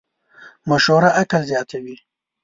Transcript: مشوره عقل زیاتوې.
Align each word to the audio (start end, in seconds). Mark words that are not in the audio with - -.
مشوره 0.69 1.09
عقل 1.19 1.41
زیاتوې. 1.49 1.95